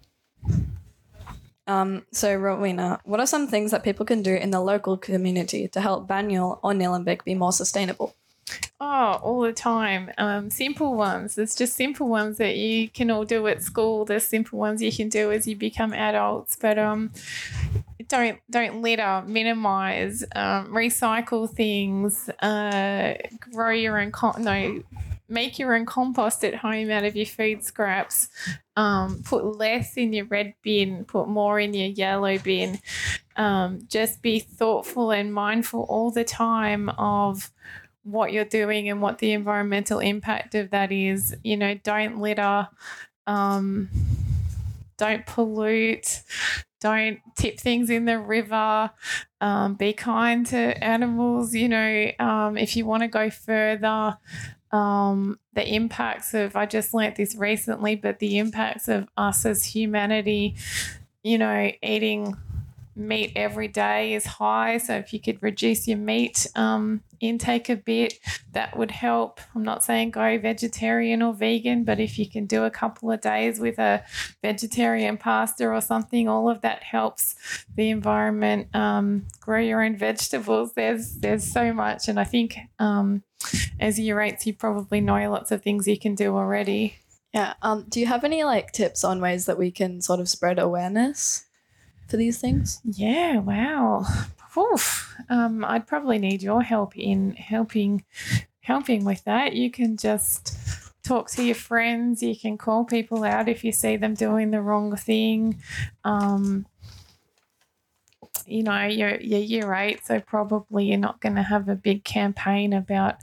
Um, 1.69 2.07
so, 2.13 2.35
Rowena, 2.35 3.01
what 3.05 3.21
are 3.21 3.27
some 3.27 3.47
things 3.47 3.71
that 3.71 3.85
people 3.85 4.07
can 4.07 4.23
do 4.23 4.35
in 4.35 4.51
the 4.51 4.61
local 4.61 4.97
community 4.97 5.69
to 5.69 5.81
help 5.81 6.09
Banyule 6.09 6.59
or 6.63 6.73
Nillumbik 6.73 7.25
be 7.25 7.35
more 7.35 7.53
sustainable? 7.53 8.17
Oh, 8.81 9.21
all 9.23 9.41
the 9.43 9.53
time. 9.53 10.11
Um, 10.17 10.51
simple 10.51 10.95
ones. 10.95 11.35
There's 11.35 11.55
just 11.55 11.75
simple 11.77 12.09
ones 12.09 12.39
that 12.39 12.57
you 12.57 12.89
can 12.89 13.11
all 13.11 13.25
do 13.25 13.47
at 13.49 13.63
school. 13.63 14.07
There's 14.07 14.25
simple 14.25 14.59
ones 14.59 14.81
you 14.81 14.91
can 14.91 15.11
do 15.11 15.31
as 15.31 15.47
you 15.47 15.57
become 15.57 15.93
adults. 15.93 16.57
But 16.59 16.79
um, 16.79 17.13
don't 18.09 18.39
don't 18.51 18.81
litter, 18.81 19.23
minimize, 19.27 20.25
um, 20.35 20.69
recycle 20.69 21.51
things, 21.51 22.31
uh, 22.41 23.15
grow 23.41 23.71
your 23.71 24.01
own 24.01 24.13
no, 24.39 24.83
make 25.29 25.59
your 25.59 25.75
own 25.75 25.87
compost 25.87 26.45
at 26.45 26.55
home 26.55 26.91
out 26.91 27.05
of 27.05 27.17
your 27.17 27.27
food 27.27 27.65
scraps. 27.65 28.29
Um, 28.77 29.23
put 29.25 29.45
less 29.45 29.97
in 29.97 30.13
your 30.13 30.27
red 30.27 30.55
bin, 30.63 31.05
put 31.05 31.29
more 31.29 31.59
in 31.59 31.75
your 31.75 31.89
yellow 31.89 32.39
bin. 32.39 32.79
Um, 33.37 33.81
just 33.89 34.23
be 34.23 34.41
thoughtful 34.41 35.11
and 35.11 35.33
mindful 35.33 35.83
all 35.89 36.11
the 36.11 36.25
time 36.25 36.89
of 36.91 37.51
what 38.03 38.33
you're 38.33 38.45
doing 38.45 38.89
and 38.89 39.03
what 39.03 39.19
the 39.19 39.33
environmental 39.33 39.99
impact 39.99 40.55
of 40.55 40.71
that 40.71 40.93
is. 40.93 41.37
You 41.45 41.57
know, 41.57 41.75
don't 41.75 42.21
litter. 42.21 42.69
Um, 43.27 43.91
don't 44.99 45.25
pollute, 45.27 46.23
don't 46.81 47.21
tip 47.37 47.59
things 47.59 47.89
in 47.89 48.05
the 48.05 48.19
river, 48.19 48.91
um, 49.41 49.75
be 49.75 49.93
kind 49.93 50.45
to 50.47 50.85
animals. 50.85 51.55
You 51.55 51.69
know, 51.69 52.11
um, 52.19 52.59
if 52.59 52.77
you 52.77 52.85
want 52.85 53.03
to 53.05 53.09
go 53.09 53.31
further, 53.31 54.19
um, 54.73 55.39
the 55.55 55.75
impacts 55.75 56.35
of, 56.35 56.57
I 56.57 56.67
just 56.67 56.95
learnt 56.95 57.17
this 57.17 57.35
recently, 57.35 57.97
but 57.97 58.19
the 58.19 58.39
impacts 58.39 58.89
of 58.89 59.09
us 59.17 59.45
as 59.47 59.65
humanity, 59.65 60.57
you 61.23 61.39
know, 61.39 61.71
eating 61.83 62.37
meat 62.95 63.33
every 63.37 63.69
day 63.69 64.15
is 64.15 64.27
high. 64.27 64.79
So 64.79 64.97
if 64.97 65.13
you 65.13 65.21
could 65.21 65.43
reduce 65.43 65.87
your 65.87 65.99
meat 65.99 66.47
um, 66.55 67.03
intake 67.21 67.69
a 67.69 67.77
bit, 67.77 68.19
that 68.53 68.77
would 68.77 68.91
help. 68.91 69.41
I'm 69.55 69.63
not 69.63 69.85
saying 69.85 70.11
go 70.11 70.39
vegetarian 70.39 71.23
or 71.23 71.35
vegan, 71.35 71.85
but 71.85 72.01
if 72.01 72.19
you 72.19 72.29
can 72.29 72.47
do 72.47 72.65
a 72.65 72.71
couple 72.71 73.11
of 73.11 73.21
days 73.21 73.61
with 73.61 73.79
a 73.79 74.05
vegetarian 74.43 75.17
pasta 75.17 75.67
or 75.67 75.81
something, 75.81 76.29
all 76.29 76.49
of 76.49 76.61
that 76.63 76.83
helps 76.83 77.37
the 77.75 77.91
environment. 77.91 78.75
Um, 78.75 79.27
grow 79.41 79.61
your 79.61 79.83
own 79.83 79.97
vegetables. 79.97 80.73
There's 80.75 81.17
there's 81.17 81.45
so 81.45 81.73
much, 81.73 82.09
and 82.09 82.19
I 82.19 82.25
think 82.25 82.59
um, 82.79 83.23
as 83.81 83.99
you 83.99 84.15
rates, 84.15 84.47
you 84.47 84.55
probably 84.55 85.01
know 85.01 85.31
lots 85.31 85.51
of 85.51 85.63
things 85.63 85.87
you 85.87 85.99
can 85.99 86.15
do 86.15 86.37
already. 86.37 86.97
Yeah. 87.35 87.55
Um, 87.63 87.87
do 87.89 88.01
you 88.01 88.07
have 88.07 88.25
any 88.25 88.45
like 88.45 88.73
tips 88.73 89.05
on 89.05 89.21
ways 89.21 89.47
that 89.47 89.59
we 89.59 89.71
can 89.71 90.01
sort 90.01 90.21
of 90.21 90.29
spread 90.29 90.59
awareness 90.59 91.45
for 92.09 92.17
these 92.17 92.41
things? 92.41 92.81
Yeah, 92.85 93.39
wow. 93.39 94.07
Oof. 94.57 95.15
Um, 95.29 95.65
I'd 95.65 95.87
probably 95.87 96.19
need 96.19 96.43
your 96.43 96.63
help 96.63 96.97
in 96.97 97.33
helping 97.33 98.05
helping 98.61 99.05
with 99.05 99.25
that. 99.25 99.55
You 99.55 99.71
can 99.71 99.97
just 99.97 100.57
talk 101.03 101.31
to 101.31 101.43
your 101.43 101.55
friends. 101.55 102.23
You 102.23 102.37
can 102.37 102.59
call 102.59 102.85
people 102.85 103.25
out 103.25 103.49
if 103.49 103.65
you 103.65 103.73
see 103.73 103.97
them 103.97 104.15
doing 104.15 104.51
the 104.51 104.61
wrong 104.61 104.95
thing. 104.97 105.63
Um, 106.05 106.67
you 108.47 108.63
know, 108.63 108.87
you're, 108.87 109.21
you're 109.21 109.41
year 109.41 109.75
eight, 109.75 110.07
so 110.07 110.21
probably 110.21 110.87
you're 110.87 110.99
not 110.99 111.21
going 111.21 111.35
to 111.35 111.43
have 111.43 111.69
a 111.69 111.75
big 111.75 112.05
campaign 112.05 112.73
about, 112.73 113.17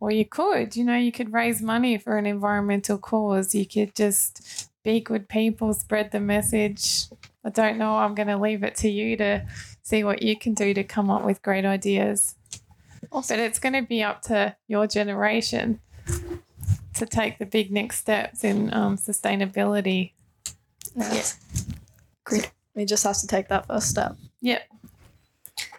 or 0.00 0.10
you 0.10 0.24
could, 0.24 0.76
you 0.76 0.84
know, 0.84 0.96
you 0.96 1.12
could 1.12 1.32
raise 1.32 1.62
money 1.62 1.98
for 1.98 2.16
an 2.16 2.26
environmental 2.26 2.98
cause. 2.98 3.54
You 3.54 3.66
could 3.66 3.94
just 3.94 4.70
be 4.82 5.00
good 5.00 5.28
people, 5.28 5.72
spread 5.74 6.10
the 6.10 6.20
message. 6.20 7.06
I 7.44 7.50
don't 7.50 7.78
know. 7.78 7.96
I'm 7.96 8.14
going 8.14 8.28
to 8.28 8.36
leave 8.36 8.62
it 8.62 8.76
to 8.76 8.88
you 8.88 9.16
to 9.16 9.46
see 9.82 10.04
what 10.04 10.22
you 10.22 10.36
can 10.36 10.54
do 10.54 10.72
to 10.74 10.84
come 10.84 11.10
up 11.10 11.24
with 11.24 11.42
great 11.42 11.64
ideas. 11.64 12.36
But 13.10 13.38
it's 13.38 13.58
going 13.58 13.74
to 13.74 13.82
be 13.82 14.02
up 14.02 14.22
to 14.22 14.56
your 14.68 14.86
generation 14.86 15.80
to 16.94 17.06
take 17.06 17.38
the 17.38 17.46
big 17.46 17.72
next 17.72 17.98
steps 17.98 18.44
in 18.44 18.72
um, 18.72 18.96
sustainability. 18.96 20.12
Yes. 20.96 21.38
Great. 22.24 22.50
We 22.74 22.84
just 22.84 23.04
have 23.04 23.18
to 23.18 23.26
take 23.26 23.48
that 23.48 23.66
first 23.66 23.90
step. 23.90 24.16
Yep. 24.40 24.68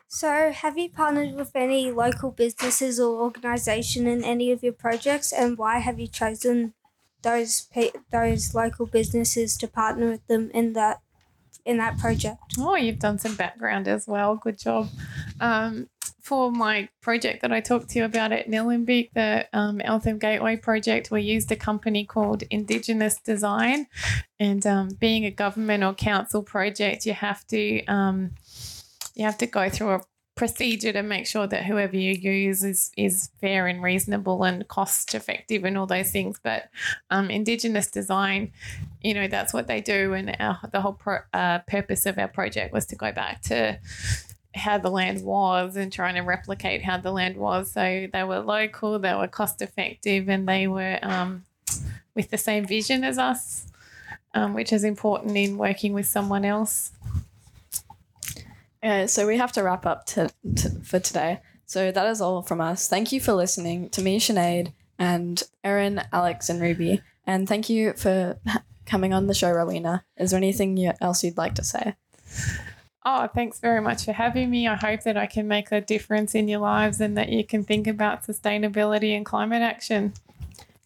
So, 0.08 0.52
have 0.52 0.78
you 0.78 0.90
partnered 0.90 1.34
with 1.34 1.56
any 1.56 1.92
local 1.92 2.30
businesses 2.30 3.00
or 3.00 3.20
organisation 3.22 4.06
in 4.06 4.24
any 4.24 4.52
of 4.52 4.62
your 4.62 4.74
projects, 4.74 5.34
and 5.34 5.58
why 5.58 5.80
have 5.80 6.00
you 6.00 6.08
chosen 6.08 6.76
those 7.24 7.62
pe- 7.74 7.92
those 8.12 8.54
local 8.54 8.86
businesses 8.86 9.58
to 9.58 9.68
partner 9.68 10.12
with 10.12 10.26
them 10.28 10.52
in 10.54 10.74
that 10.74 11.02
in 11.66 11.78
that 11.78 11.98
project? 11.98 12.38
Oh, 12.60 12.76
you've 12.76 13.00
done 13.00 13.18
some 13.18 13.36
background 13.36 13.88
as 13.88 14.08
well. 14.08 14.36
Good 14.36 14.60
job. 14.60 14.90
Um, 15.40 15.90
for 16.22 16.52
my 16.52 16.88
project 17.02 17.42
that 17.42 17.52
I 17.52 17.60
talked 17.60 17.90
to 17.90 18.00
you 18.00 18.06
about 18.06 18.32
at 18.32 18.48
Nillumbik, 18.48 19.10
the 19.14 19.46
um, 19.52 19.82
Eltham 19.82 20.20
Gateway 20.20 20.56
project, 20.56 21.12
we 21.12 21.22
used 21.22 21.52
a 21.52 21.56
company 21.58 22.06
called 22.06 22.44
Indigenous 22.50 23.20
Design. 23.20 23.88
And 24.40 24.66
um, 24.66 24.90
being 25.00 25.26
a 25.26 25.32
government 25.32 25.84
or 25.84 25.94
council 25.94 26.42
project, 26.42 27.06
you 27.06 27.14
have 27.14 27.46
to 27.48 27.86
um, 27.86 28.32
you 29.16 29.26
have 29.26 29.38
to 29.40 29.46
go 29.46 29.70
through 29.70 29.92
a 29.92 30.02
procedure 30.36 30.92
to 30.92 31.04
make 31.04 31.28
sure 31.28 31.46
that 31.46 31.66
whoever 31.66 31.96
you 31.96 32.14
use 32.14 32.64
is 32.64 32.92
is 32.98 33.30
fair 33.40 33.68
and 33.68 33.84
reasonable 33.84 34.44
and 34.44 34.68
cost 34.68 35.14
effective 35.14 35.64
and 35.64 35.78
all 35.78 35.86
those 35.86 36.12
things. 36.12 36.40
But 36.42 36.70
um, 37.10 37.30
Indigenous 37.30 37.92
design, 37.92 38.52
you 39.04 39.14
know, 39.14 39.28
that's 39.28 39.54
what 39.54 39.68
they 39.68 39.82
do, 39.82 40.14
and 40.14 40.36
our, 40.40 40.60
the 40.72 40.82
whole 40.82 40.94
pro, 40.94 41.20
uh, 41.34 41.60
purpose 41.68 42.06
of 42.06 42.18
our 42.18 42.28
project 42.28 42.74
was 42.74 42.86
to 42.88 42.96
go 42.96 43.12
back 43.12 43.42
to 43.44 43.80
how 44.56 44.78
the 44.78 44.90
land 44.90 45.24
was 45.24 45.76
and 45.76 45.92
trying 45.92 46.16
to 46.16 46.22
replicate 46.22 46.84
how 46.84 46.98
the 46.98 47.12
land 47.12 47.36
was. 47.38 47.72
So 47.72 48.08
they 48.12 48.24
were 48.24 48.40
local, 48.40 49.00
they 49.00 49.14
were 49.14 49.28
cost 49.28 49.62
effective, 49.62 50.30
and 50.30 50.48
they 50.48 50.68
were 50.68 51.00
um, 51.02 51.44
with 52.16 52.30
the 52.30 52.38
same 52.38 52.66
vision 52.66 53.04
as 53.04 53.18
us, 53.18 53.68
um, 54.34 54.54
which 54.54 54.72
is 54.72 54.84
important 54.84 55.36
in 55.36 55.58
working 55.58 55.94
with 55.94 56.06
someone 56.06 56.46
else. 56.46 56.92
Yeah, 58.82 59.06
so 59.08 59.26
we 59.28 59.38
have 59.38 59.52
to 59.54 59.64
wrap 59.64 59.86
up 59.86 60.06
to, 60.08 60.30
to, 60.56 60.70
for 60.82 61.00
today. 61.00 61.40
So 61.66 61.92
that 61.92 62.08
is 62.08 62.22
all 62.22 62.42
from 62.42 62.62
us. 62.62 62.88
Thank 62.88 63.12
you 63.12 63.20
for 63.20 63.34
listening 63.34 63.90
to 63.92 64.02
me, 64.02 64.20
Sinead, 64.20 64.74
and 65.00 65.42
Erin, 65.64 66.04
Alex, 66.12 66.50
and 66.50 66.62
Ruby. 66.62 67.02
And 67.26 67.48
thank 67.48 67.70
you 67.70 67.94
for 67.94 68.38
coming 68.86 69.14
on 69.14 69.28
the 69.28 69.34
show, 69.34 69.52
Rowena. 69.52 70.06
Is 70.18 70.32
there 70.32 70.38
anything 70.38 70.78
you, 70.78 70.94
else 71.02 71.24
you'd 71.24 71.38
like 71.38 71.56
to 71.56 71.64
say? 71.64 71.96
Oh, 73.06 73.28
thanks 73.28 73.60
very 73.60 73.82
much 73.82 74.06
for 74.06 74.14
having 74.14 74.50
me. 74.50 74.68
I 74.68 74.76
hope 74.76 75.04
that 75.04 75.18
I 75.18 75.26
can 75.26 75.48
make 75.48 75.72
a 75.72 75.82
difference 75.82 76.36
in 76.36 76.48
your 76.48 76.60
lives 76.60 77.02
and 77.02 77.18
that 77.18 77.30
you 77.30 77.44
can 77.44 77.64
think 77.64 77.86
about 77.86 78.24
sustainability 78.24 79.16
and 79.16 79.26
climate 79.26 79.62
action. 79.62 80.14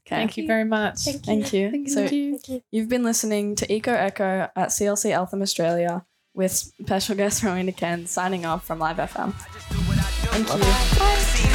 Okay. 0.07 0.15
Thank 0.15 0.37
you 0.37 0.47
very 0.47 0.63
much. 0.63 0.99
Thank 0.99 1.17
you. 1.17 1.21
Thank 1.21 1.53
you. 1.53 1.69
Thank 1.69 1.87
you. 1.87 1.93
So 1.93 2.07
Thank 2.07 2.49
you. 2.49 2.63
you've 2.71 2.89
been 2.89 3.03
listening 3.03 3.55
to 3.55 3.71
Eco 3.71 3.91
Echo 3.91 4.49
at 4.55 4.69
CLC 4.69 5.11
Eltham 5.11 5.41
Australia 5.41 6.05
with 6.33 6.51
special 6.51 7.15
guest 7.15 7.43
Rowena 7.43 7.73
Cairns 7.73 8.09
signing 8.09 8.45
off 8.45 8.65
from 8.65 8.79
Live 8.79 8.97
FM. 8.97 9.33
Thank 9.33 10.47
you. 10.53 10.63
See 10.63 11.46